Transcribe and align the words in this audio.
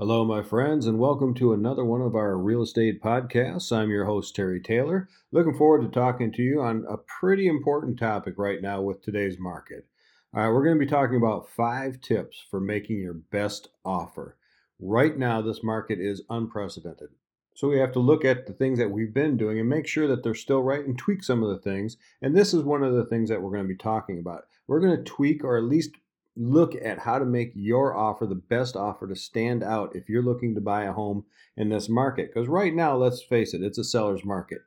Hello, 0.00 0.24
my 0.24 0.42
friends, 0.42 0.86
and 0.86 0.98
welcome 0.98 1.34
to 1.34 1.52
another 1.52 1.84
one 1.84 2.00
of 2.00 2.14
our 2.14 2.38
real 2.38 2.62
estate 2.62 3.02
podcasts. 3.02 3.70
I'm 3.70 3.90
your 3.90 4.06
host, 4.06 4.34
Terry 4.34 4.58
Taylor. 4.58 5.10
Looking 5.30 5.52
forward 5.52 5.82
to 5.82 5.88
talking 5.88 6.32
to 6.32 6.42
you 6.42 6.62
on 6.62 6.86
a 6.88 6.96
pretty 6.96 7.46
important 7.46 7.98
topic 7.98 8.38
right 8.38 8.62
now 8.62 8.80
with 8.80 9.02
today's 9.02 9.38
market. 9.38 9.86
All 10.32 10.40
right, 10.42 10.48
we're 10.48 10.64
going 10.64 10.78
to 10.78 10.82
be 10.82 10.90
talking 10.90 11.18
about 11.18 11.50
five 11.50 12.00
tips 12.00 12.42
for 12.50 12.60
making 12.60 12.96
your 12.96 13.12
best 13.12 13.68
offer. 13.84 14.38
Right 14.78 15.18
now, 15.18 15.42
this 15.42 15.62
market 15.62 16.00
is 16.00 16.22
unprecedented. 16.30 17.10
So 17.54 17.68
we 17.68 17.78
have 17.78 17.92
to 17.92 17.98
look 17.98 18.24
at 18.24 18.46
the 18.46 18.54
things 18.54 18.78
that 18.78 18.90
we've 18.90 19.12
been 19.12 19.36
doing 19.36 19.60
and 19.60 19.68
make 19.68 19.86
sure 19.86 20.08
that 20.08 20.22
they're 20.22 20.34
still 20.34 20.62
right 20.62 20.82
and 20.82 20.96
tweak 20.96 21.22
some 21.22 21.42
of 21.42 21.50
the 21.50 21.58
things. 21.58 21.98
And 22.22 22.34
this 22.34 22.54
is 22.54 22.62
one 22.62 22.82
of 22.82 22.94
the 22.94 23.04
things 23.04 23.28
that 23.28 23.42
we're 23.42 23.52
going 23.52 23.64
to 23.64 23.68
be 23.68 23.76
talking 23.76 24.18
about. 24.18 24.44
We're 24.66 24.80
going 24.80 24.96
to 24.96 25.02
tweak 25.02 25.44
or 25.44 25.58
at 25.58 25.64
least 25.64 25.90
look 26.36 26.74
at 26.74 27.00
how 27.00 27.18
to 27.18 27.24
make 27.24 27.52
your 27.54 27.96
offer 27.96 28.26
the 28.26 28.34
best 28.34 28.76
offer 28.76 29.06
to 29.08 29.16
stand 29.16 29.62
out 29.62 29.94
if 29.94 30.08
you're 30.08 30.22
looking 30.22 30.54
to 30.54 30.60
buy 30.60 30.84
a 30.84 30.92
home 30.92 31.24
in 31.56 31.68
this 31.68 31.88
market. 31.88 32.30
Because 32.32 32.48
right 32.48 32.74
now, 32.74 32.96
let's 32.96 33.22
face 33.22 33.54
it, 33.54 33.62
it's 33.62 33.78
a 33.78 33.84
seller's 33.84 34.24
market. 34.24 34.60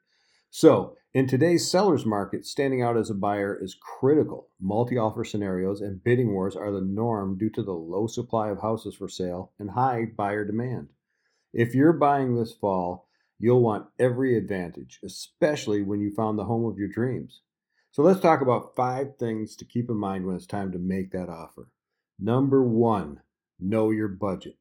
So, 0.50 0.96
in 1.16 1.28
today's 1.28 1.70
seller's 1.70 2.06
market, 2.06 2.46
standing 2.46 2.82
out 2.82 2.98
as 2.98 3.10
a 3.10 3.16
buyer 3.16 3.58
is 3.60 3.76
critical. 4.00 4.50
Multi 4.60 4.98
offer 4.98 5.24
scenarios 5.24 5.82
and 5.82 6.04
bidding 6.04 6.32
wars 6.34 6.56
are 6.56 6.72
the 6.72 6.82
norm 6.82 7.38
due 7.38 7.50
to 7.52 7.64
the 7.64 7.74
low 7.74 8.08
supply 8.08 8.50
of 8.50 8.62
houses 8.62 8.96
for 8.96 9.08
sale 9.08 9.52
and 9.60 9.72
high 9.72 10.06
buyer 10.06 10.46
demand. 10.46 10.90
If 11.54 11.76
you're 11.76 11.94
buying 11.94 12.36
this 12.36 12.54
fall, 12.54 13.08
you'll 13.40 13.62
want 13.62 13.88
every 14.00 14.36
advantage, 14.38 15.00
especially 15.04 15.84
when 15.84 16.02
you 16.02 16.12
found 16.12 16.38
the 16.38 16.46
home 16.46 16.66
of 16.66 16.78
your 16.78 16.88
dreams. 16.88 17.42
So 17.94 18.02
let's 18.02 18.20
talk 18.20 18.42
about 18.42 18.76
five 18.76 19.18
things 19.20 19.56
to 19.56 19.66
keep 19.66 19.88
in 19.88 19.98
mind 19.98 20.26
when 20.26 20.36
it's 20.36 20.48
time 20.48 20.72
to 20.72 20.80
make 20.80 21.12
that 21.12 21.30
offer. 21.30 21.70
Number 22.20 22.64
one, 22.64 23.20
know 23.60 23.92
your 23.92 24.08
budget. 24.08 24.58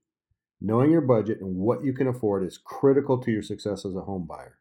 Knowing 0.61 0.91
your 0.91 1.01
budget 1.01 1.41
and 1.41 1.57
what 1.57 1.83
you 1.83 1.95
can 1.95 2.07
afford 2.07 2.45
is 2.45 2.59
critical 2.63 3.17
to 3.23 3.31
your 3.31 3.43
success 3.43 3.87
as 3.87 3.97
a 3.97 4.03
home 4.03 4.27
buyer. 4.27 4.59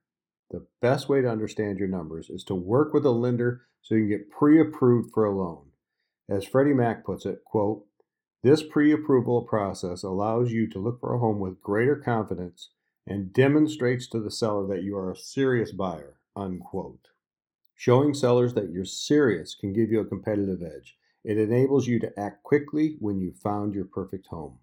The 0.51 0.65
best 0.81 1.09
way 1.09 1.19
to 1.19 1.29
understand 1.29 1.79
your 1.79 1.89
numbers 1.89 2.29
is 2.29 2.45
to 2.45 2.55
work 2.55 2.93
with 2.93 3.05
a 3.05 3.11
lender 3.11 3.63
so 3.81 3.95
you 3.95 4.03
can 4.03 4.09
get 4.09 4.31
pre-approved 4.31 5.11
for 5.13 5.25
a 5.25 5.35
loan. 5.35 5.65
As 6.29 6.45
Freddie 6.45 6.73
Mac 6.73 7.05
puts 7.05 7.25
it, 7.25 7.43
quote, 7.43 7.83
this 8.41 8.63
pre-approval 8.63 9.41
process 9.41 10.01
allows 10.01 10.53
you 10.53 10.69
to 10.69 10.79
look 10.79 11.01
for 11.01 11.13
a 11.13 11.19
home 11.19 11.41
with 11.41 11.61
greater 11.61 11.97
confidence 11.97 12.69
and 13.05 13.33
demonstrates 13.33 14.07
to 14.07 14.21
the 14.21 14.31
seller 14.31 14.65
that 14.67 14.83
you 14.83 14.95
are 14.95 15.11
a 15.11 15.17
serious 15.17 15.73
buyer, 15.73 16.19
unquote. 16.37 17.09
Showing 17.81 18.13
sellers 18.13 18.53
that 18.53 18.69
you're 18.69 18.85
serious 18.85 19.55
can 19.55 19.73
give 19.73 19.89
you 19.89 20.01
a 20.01 20.05
competitive 20.05 20.61
edge. 20.61 20.99
It 21.23 21.39
enables 21.39 21.87
you 21.87 21.97
to 22.01 22.13
act 22.15 22.43
quickly 22.43 22.95
when 22.99 23.19
you've 23.19 23.39
found 23.39 23.73
your 23.73 23.85
perfect 23.85 24.27
home. 24.27 24.59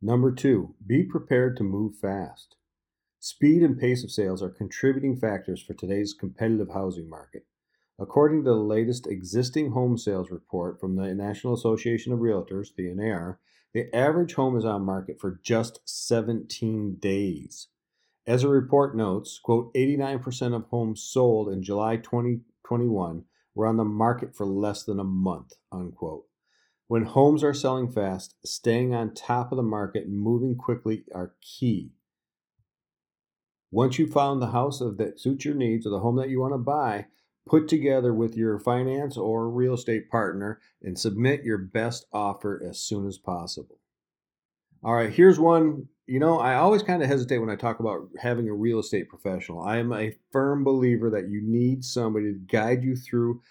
Number 0.00 0.32
two, 0.32 0.74
be 0.86 1.02
prepared 1.02 1.58
to 1.58 1.62
move 1.62 1.96
fast. 1.96 2.56
Speed 3.20 3.62
and 3.62 3.78
pace 3.78 4.02
of 4.02 4.10
sales 4.10 4.42
are 4.42 4.48
contributing 4.48 5.14
factors 5.14 5.60
for 5.60 5.74
today's 5.74 6.14
competitive 6.14 6.70
housing 6.70 7.06
market. 7.10 7.44
According 7.98 8.44
to 8.44 8.50
the 8.50 8.56
latest 8.56 9.06
existing 9.06 9.72
home 9.72 9.98
sales 9.98 10.30
report 10.30 10.80
from 10.80 10.96
the 10.96 11.14
National 11.14 11.52
Association 11.52 12.14
of 12.14 12.20
Realtors, 12.20 12.74
the 12.74 12.88
NAR, 12.94 13.40
the 13.74 13.94
average 13.94 14.32
home 14.32 14.56
is 14.56 14.64
on 14.64 14.86
market 14.86 15.20
for 15.20 15.38
just 15.44 15.80
17 15.84 16.94
days. 16.94 17.68
As 18.28 18.44
a 18.44 18.48
report 18.48 18.94
notes, 18.94 19.40
quote, 19.42 19.72
89% 19.72 20.54
of 20.54 20.66
homes 20.66 21.02
sold 21.02 21.48
in 21.48 21.62
July 21.62 21.96
2021 21.96 23.24
were 23.54 23.66
on 23.66 23.78
the 23.78 23.86
market 23.86 24.36
for 24.36 24.44
less 24.44 24.84
than 24.84 25.00
a 25.00 25.04
month, 25.04 25.54
unquote. 25.72 26.26
When 26.88 27.04
homes 27.04 27.42
are 27.42 27.54
selling 27.54 27.90
fast, 27.90 28.34
staying 28.44 28.92
on 28.92 29.14
top 29.14 29.50
of 29.50 29.56
the 29.56 29.62
market 29.62 30.04
and 30.04 30.20
moving 30.20 30.56
quickly 30.56 31.06
are 31.14 31.36
key. 31.40 31.92
Once 33.70 33.98
you've 33.98 34.12
found 34.12 34.42
the 34.42 34.48
house 34.48 34.80
that 34.80 35.18
suits 35.18 35.46
your 35.46 35.54
needs 35.54 35.86
or 35.86 35.90
the 35.90 36.00
home 36.00 36.16
that 36.16 36.28
you 36.28 36.38
want 36.38 36.52
to 36.52 36.58
buy, 36.58 37.06
put 37.46 37.66
together 37.66 38.12
with 38.12 38.36
your 38.36 38.58
finance 38.58 39.16
or 39.16 39.48
real 39.48 39.72
estate 39.72 40.10
partner 40.10 40.60
and 40.82 40.98
submit 40.98 41.44
your 41.44 41.56
best 41.56 42.04
offer 42.12 42.62
as 42.62 42.78
soon 42.78 43.06
as 43.06 43.16
possible. 43.16 43.78
All 44.84 44.92
right, 44.92 45.10
here's 45.10 45.40
one 45.40 45.88
you 46.08 46.18
know, 46.18 46.38
I 46.40 46.54
always 46.54 46.82
kind 46.82 47.02
of 47.02 47.08
hesitate 47.08 47.36
when 47.36 47.50
I 47.50 47.56
talk 47.56 47.80
about 47.80 48.08
having 48.18 48.48
a 48.48 48.54
real 48.54 48.78
estate 48.78 49.10
professional. 49.10 49.60
I 49.60 49.76
am 49.76 49.92
a 49.92 50.16
firm 50.32 50.64
believer 50.64 51.10
that 51.10 51.28
you 51.28 51.42
need 51.42 51.84
somebody 51.84 52.32
to 52.32 52.38
guide 52.50 52.82
you 52.82 52.96
through 52.96 53.42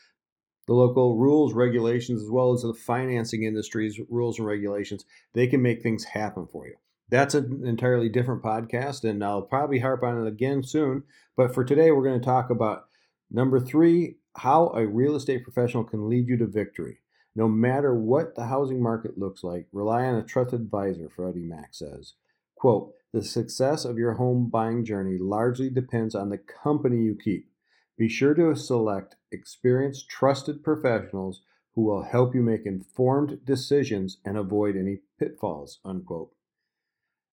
the 0.65 0.73
local 0.73 1.17
rules, 1.17 1.53
regulations, 1.53 2.23
as 2.23 2.31
well 2.31 2.53
as 2.53 2.63
the 2.63 2.73
financing 2.73 3.43
industry's 3.43 3.99
rules 4.09 4.39
and 4.39 4.47
regulations. 4.47 5.05
They 5.33 5.45
can 5.45 5.61
make 5.61 5.83
things 5.83 6.03
happen 6.03 6.47
for 6.47 6.65
you. 6.65 6.73
That's 7.09 7.35
an 7.35 7.61
entirely 7.63 8.09
different 8.09 8.41
podcast, 8.41 9.07
and 9.07 9.23
I'll 9.23 9.43
probably 9.43 9.77
harp 9.77 10.01
on 10.01 10.19
it 10.19 10.27
again 10.27 10.63
soon. 10.63 11.03
But 11.37 11.53
for 11.53 11.63
today, 11.63 11.91
we're 11.91 12.03
going 12.03 12.19
to 12.19 12.25
talk 12.25 12.49
about 12.49 12.87
number 13.29 13.59
three 13.59 14.15
how 14.35 14.69
a 14.69 14.85
real 14.85 15.15
estate 15.15 15.43
professional 15.43 15.83
can 15.83 16.09
lead 16.09 16.27
you 16.27 16.37
to 16.37 16.47
victory. 16.47 17.01
No 17.35 17.47
matter 17.47 17.93
what 17.93 18.33
the 18.33 18.47
housing 18.47 18.81
market 18.81 19.15
looks 19.15 19.43
like, 19.43 19.67
rely 19.71 20.05
on 20.05 20.15
a 20.15 20.23
trusted 20.23 20.59
advisor, 20.59 21.07
Freddie 21.07 21.43
Mac 21.43 21.75
says. 21.75 22.13
Quote, 22.59 22.93
the 23.13 23.23
success 23.23 23.85
of 23.85 23.97
your 23.97 24.13
home 24.13 24.49
buying 24.49 24.83
journey 24.83 25.17
largely 25.17 25.69
depends 25.69 26.15
on 26.15 26.29
the 26.29 26.37
company 26.37 27.03
you 27.03 27.15
keep. 27.15 27.49
Be 27.97 28.09
sure 28.09 28.33
to 28.33 28.55
select 28.55 29.15
experienced, 29.31 30.09
trusted 30.09 30.63
professionals 30.63 31.41
who 31.75 31.83
will 31.83 32.03
help 32.03 32.33
you 32.33 32.41
make 32.41 32.65
informed 32.65 33.45
decisions 33.45 34.17
and 34.25 34.37
avoid 34.37 34.75
any 34.75 34.99
pitfalls. 35.19 35.79
Unquote. 35.85 36.31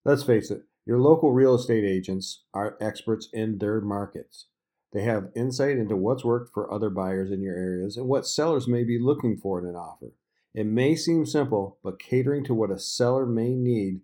Let's 0.04 0.22
face 0.22 0.50
it, 0.50 0.62
your 0.84 1.00
local 1.00 1.32
real 1.32 1.54
estate 1.54 1.84
agents 1.84 2.44
are 2.52 2.76
experts 2.80 3.28
in 3.32 3.58
their 3.58 3.80
markets. 3.80 4.48
They 4.92 5.02
have 5.02 5.32
insight 5.34 5.78
into 5.78 5.96
what's 5.96 6.24
worked 6.24 6.52
for 6.52 6.72
other 6.72 6.90
buyers 6.90 7.30
in 7.30 7.40
your 7.40 7.56
areas 7.56 7.96
and 7.96 8.06
what 8.06 8.26
sellers 8.26 8.68
may 8.68 8.84
be 8.84 8.98
looking 8.98 9.38
for 9.38 9.58
in 9.58 9.66
an 9.66 9.74
offer. 9.74 10.12
It 10.54 10.66
may 10.66 10.94
seem 10.94 11.26
simple, 11.26 11.78
but 11.82 11.98
catering 11.98 12.44
to 12.44 12.54
what 12.54 12.70
a 12.70 12.78
seller 12.78 13.26
may 13.26 13.54
need 13.54 14.02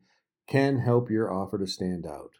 can 0.51 0.81
help 0.81 1.09
your 1.09 1.33
offer 1.33 1.57
to 1.59 1.67
stand 1.67 2.05
out. 2.05 2.33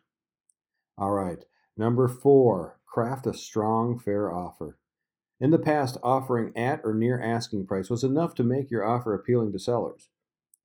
All 0.99 1.13
right, 1.13 1.45
number 1.77 2.09
four, 2.09 2.81
craft 2.85 3.27
a 3.27 3.33
strong, 3.33 3.99
fair 3.99 4.33
offer. 4.33 4.79
In 5.39 5.53
the 5.53 5.59
past, 5.59 5.97
offering 6.03 6.53
at 6.57 6.81
or 6.85 6.93
near 6.93 7.23
asking 7.23 7.67
price 7.67 7.89
was 7.89 8.05
enough 8.05 8.35
to 8.35 8.45
make 8.45 8.71
your 8.71 8.85
offer 8.85 9.15
appealing 9.15 9.53
to 9.53 9.59
sellers. 9.59 10.11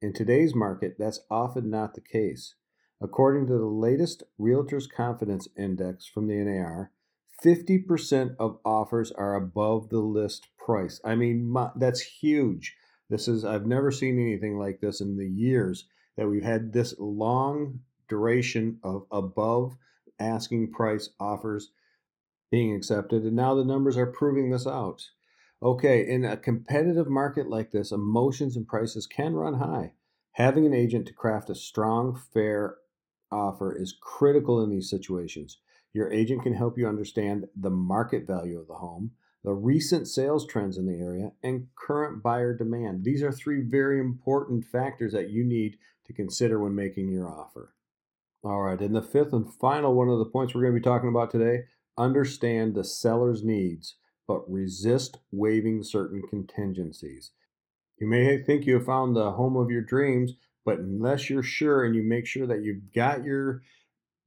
In 0.01 0.11
today's 0.11 0.53
market, 0.53 0.95
that's 0.99 1.21
often 1.29 1.69
not 1.69 1.93
the 1.93 2.01
case. 2.01 2.55
According 3.01 3.47
to 3.47 3.57
the 3.57 3.65
latest 3.65 4.23
Realtors 4.39 4.89
Confidence 4.89 5.47
Index 5.57 6.07
from 6.07 6.27
the 6.27 6.35
NAR, 6.35 6.91
50% 7.43 8.35
of 8.39 8.57
offers 8.65 9.11
are 9.11 9.35
above 9.35 9.89
the 9.89 9.99
list 9.99 10.47
price. 10.57 10.99
I 11.05 11.15
mean, 11.15 11.47
my, 11.47 11.69
that's 11.75 12.01
huge. 12.01 12.75
This 13.09 13.27
is 13.27 13.45
I've 13.45 13.67
never 13.67 13.91
seen 13.91 14.19
anything 14.19 14.57
like 14.57 14.79
this 14.79 14.99
in 14.99 15.17
the 15.17 15.27
years 15.27 15.85
that 16.17 16.27
we've 16.27 16.43
had 16.43 16.73
this 16.73 16.95
long 16.99 17.79
duration 18.07 18.79
of 18.83 19.05
above 19.11 19.75
asking 20.19 20.71
price 20.71 21.09
offers 21.19 21.71
being 22.51 22.73
accepted, 22.73 23.23
and 23.23 23.35
now 23.35 23.55
the 23.55 23.65
numbers 23.65 23.97
are 23.97 24.05
proving 24.05 24.51
this 24.51 24.67
out. 24.67 25.09
Okay, 25.61 26.07
in 26.07 26.23
a 26.23 26.37
competitive 26.37 27.09
market 27.09 27.49
like 27.49 27.71
this, 27.71 27.91
emotions 27.91 28.55
and 28.55 28.67
prices 28.67 29.07
can 29.07 29.33
run 29.33 29.55
high. 29.55 29.93
Having 30.33 30.65
an 30.65 30.73
agent 30.73 31.07
to 31.07 31.13
craft 31.13 31.49
a 31.49 31.55
strong, 31.55 32.19
fair 32.33 32.75
offer 33.31 33.75
is 33.75 33.97
critical 33.99 34.63
in 34.63 34.69
these 34.69 34.89
situations. 34.89 35.59
Your 35.93 36.11
agent 36.11 36.43
can 36.43 36.53
help 36.53 36.77
you 36.77 36.87
understand 36.87 37.45
the 37.55 37.69
market 37.69 38.27
value 38.27 38.59
of 38.59 38.67
the 38.67 38.75
home, 38.75 39.11
the 39.43 39.53
recent 39.53 40.07
sales 40.07 40.45
trends 40.45 40.77
in 40.77 40.85
the 40.85 40.99
area, 40.99 41.31
and 41.41 41.67
current 41.75 42.21
buyer 42.21 42.53
demand. 42.53 43.03
These 43.03 43.23
are 43.23 43.31
three 43.31 43.61
very 43.61 43.99
important 43.99 44.65
factors 44.65 45.13
that 45.13 45.29
you 45.29 45.43
need 45.45 45.77
to 46.05 46.13
consider 46.13 46.59
when 46.59 46.75
making 46.75 47.09
your 47.09 47.27
offer. 47.27 47.73
All 48.43 48.61
right, 48.61 48.79
and 48.79 48.95
the 48.95 49.01
fifth 49.01 49.33
and 49.33 49.51
final 49.53 49.93
one 49.95 50.09
of 50.09 50.19
the 50.19 50.25
points 50.25 50.53
we're 50.53 50.61
going 50.61 50.73
to 50.73 50.79
be 50.79 50.83
talking 50.83 51.09
about 51.09 51.31
today 51.31 51.63
understand 51.97 52.75
the 52.75 52.83
seller's 52.83 53.43
needs, 53.43 53.95
but 54.27 54.49
resist 54.49 55.17
waiving 55.31 55.81
certain 55.83 56.21
contingencies. 56.29 57.31
You 57.99 58.07
may 58.07 58.41
think 58.43 58.65
you 58.65 58.75
have 58.75 58.85
found 58.85 59.15
the 59.15 59.31
home 59.31 59.55
of 59.55 59.71
your 59.71 59.81
dreams, 59.81 60.33
but 60.65 60.79
unless 60.79 61.29
you're 61.29 61.43
sure 61.43 61.85
and 61.85 61.95
you 61.95 62.03
make 62.03 62.27
sure 62.27 62.45
that 62.47 62.61
you've 62.61 62.93
got 62.93 63.23
your 63.23 63.61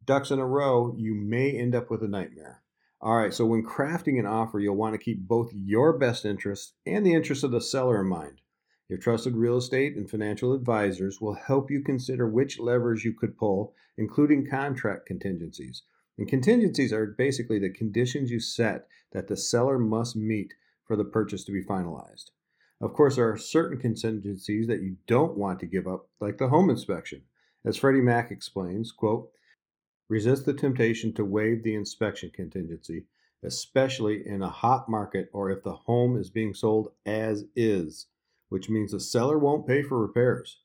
ducks 0.04 0.30
in 0.30 0.38
a 0.38 0.46
row, 0.46 0.94
you 0.96 1.14
may 1.14 1.50
end 1.50 1.74
up 1.74 1.90
with 1.90 2.02
a 2.02 2.08
nightmare. 2.08 2.62
All 3.00 3.16
right, 3.16 3.32
so 3.32 3.46
when 3.46 3.64
crafting 3.64 4.18
an 4.18 4.26
offer, 4.26 4.58
you'll 4.58 4.74
want 4.74 4.94
to 4.94 4.98
keep 4.98 5.20
both 5.20 5.52
your 5.52 5.96
best 5.96 6.24
interests 6.24 6.72
and 6.86 7.06
the 7.06 7.14
interests 7.14 7.44
of 7.44 7.52
the 7.52 7.60
seller 7.60 8.00
in 8.00 8.08
mind. 8.08 8.40
Your 8.88 8.98
trusted 8.98 9.36
real 9.36 9.58
estate 9.58 9.96
and 9.96 10.08
financial 10.08 10.54
advisors 10.54 11.20
will 11.20 11.34
help 11.34 11.70
you 11.70 11.82
consider 11.82 12.26
which 12.26 12.58
levers 12.58 13.04
you 13.04 13.12
could 13.12 13.36
pull, 13.36 13.74
including 13.98 14.48
contract 14.48 15.04
contingencies. 15.04 15.82
And 16.16 16.26
contingencies 16.26 16.90
are 16.92 17.06
basically 17.06 17.58
the 17.58 17.68
conditions 17.68 18.30
you 18.30 18.40
set 18.40 18.88
that 19.12 19.28
the 19.28 19.36
seller 19.36 19.78
must 19.78 20.16
meet 20.16 20.54
for 20.84 20.96
the 20.96 21.04
purchase 21.04 21.44
to 21.44 21.52
be 21.52 21.62
finalized. 21.62 22.30
Of 22.80 22.94
course, 22.94 23.16
there 23.16 23.30
are 23.30 23.36
certain 23.36 23.78
contingencies 23.78 24.66
that 24.68 24.80
you 24.80 24.96
don't 25.06 25.36
want 25.36 25.60
to 25.60 25.66
give 25.66 25.86
up, 25.86 26.08
like 26.18 26.38
the 26.38 26.48
home 26.48 26.70
inspection. 26.70 27.22
As 27.66 27.76
Freddie 27.76 28.00
Mac 28.00 28.30
explains, 28.30 28.90
quote, 28.90 29.30
resist 30.08 30.46
the 30.46 30.54
temptation 30.54 31.12
to 31.12 31.24
waive 31.24 31.62
the 31.62 31.74
inspection 31.74 32.30
contingency, 32.30 33.04
especially 33.42 34.26
in 34.26 34.42
a 34.42 34.48
hot 34.48 34.88
market 34.88 35.28
or 35.34 35.50
if 35.50 35.62
the 35.62 35.74
home 35.74 36.16
is 36.16 36.30
being 36.30 36.54
sold 36.54 36.92
as 37.04 37.44
is, 37.54 38.06
which 38.48 38.70
means 38.70 38.92
the 38.92 39.00
seller 39.00 39.38
won't 39.38 39.66
pay 39.66 39.82
for 39.82 40.00
repairs. 40.00 40.60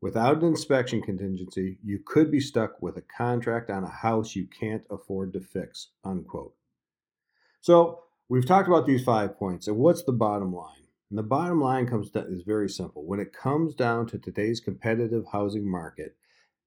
Without 0.00 0.36
an 0.38 0.44
inspection 0.44 1.00
contingency, 1.00 1.78
you 1.82 1.98
could 2.04 2.30
be 2.30 2.40
stuck 2.40 2.80
with 2.82 2.96
a 2.96 3.02
contract 3.02 3.70
on 3.70 3.82
a 3.82 3.88
house 3.88 4.36
you 4.36 4.46
can't 4.46 4.84
afford 4.90 5.32
to 5.32 5.40
fix. 5.40 5.88
Unquote. 6.04 6.54
So 7.60 8.04
we've 8.28 8.46
talked 8.46 8.68
about 8.68 8.86
these 8.86 9.02
five 9.02 9.38
points, 9.38 9.66
and 9.66 9.78
what's 9.78 10.04
the 10.04 10.12
bottom 10.12 10.54
line? 10.54 10.86
And 11.10 11.18
the 11.18 11.22
bottom 11.22 11.60
line 11.60 11.86
comes 11.86 12.10
down 12.10 12.26
is 12.28 12.42
very 12.42 12.68
simple. 12.68 13.06
When 13.06 13.20
it 13.20 13.32
comes 13.32 13.74
down 13.74 14.06
to 14.08 14.18
today's 14.18 14.60
competitive 14.60 15.24
housing 15.32 15.68
market, 15.68 16.16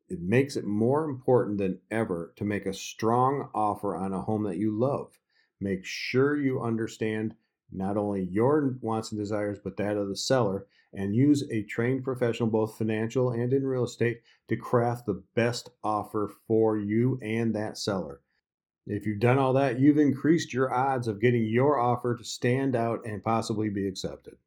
it 0.08 0.22
makes 0.22 0.56
it 0.56 0.66
more 0.66 1.04
important 1.04 1.60
than 1.60 1.80
ever 1.92 2.34
to 2.38 2.44
make 2.44 2.66
a 2.66 2.74
strong 2.74 3.50
offer 3.54 3.96
on 3.96 4.12
a 4.12 4.22
home 4.22 4.44
that 4.44 4.58
you 4.58 4.78
love. 4.78 5.20
Make 5.62 5.86
sure 5.86 6.36
you 6.36 6.62
understand 6.62 7.36
not 7.72 7.98
only 7.98 8.24
your 8.24 8.78
wants 8.82 9.12
and 9.12 9.20
desires, 9.20 9.60
but 9.64 9.78
that 9.78 9.98
of 9.98 10.10
the 10.10 10.16
seller, 10.16 10.66
and 10.94 11.16
use 11.16 11.44
a 11.52 11.64
trained 11.64 12.04
professional, 12.04 12.50
both 12.50 12.78
financial 12.78 13.32
and 13.32 13.54
in 13.54 13.66
real 13.66 13.84
estate, 13.84 14.22
to 14.48 14.56
craft 14.56 15.06
the 15.06 15.22
best 15.36 15.70
offer 15.84 16.32
for 16.48 16.78
you 16.78 17.20
and 17.22 17.56
that 17.56 17.78
seller. 17.78 18.22
If 18.88 19.06
you've 19.06 19.20
done 19.20 19.38
all 19.38 19.54
that, 19.54 19.80
you've 19.80 20.00
increased 20.00 20.52
your 20.52 20.74
odds 20.74 21.08
of 21.08 21.22
getting 21.22 21.46
your 21.46 21.80
offer 21.80 22.16
to 22.18 22.24
stand 22.24 22.76
out 22.76 23.06
and 23.06 23.24
possibly 23.24 23.70
be 23.70 23.88
accepted. 23.88 24.38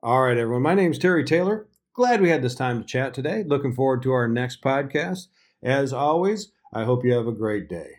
All 0.00 0.22
right, 0.22 0.38
everyone. 0.38 0.62
My 0.62 0.74
name 0.74 0.92
is 0.92 0.98
Terry 0.98 1.24
Taylor. 1.24 1.66
Glad 1.92 2.20
we 2.20 2.28
had 2.28 2.42
this 2.42 2.54
time 2.54 2.78
to 2.78 2.86
chat 2.86 3.12
today. 3.12 3.42
Looking 3.42 3.74
forward 3.74 4.02
to 4.04 4.12
our 4.12 4.28
next 4.28 4.62
podcast. 4.62 5.26
As 5.60 5.92
always, 5.92 6.52
I 6.72 6.84
hope 6.84 7.04
you 7.04 7.12
have 7.14 7.26
a 7.26 7.32
great 7.32 7.68
day. 7.68 7.94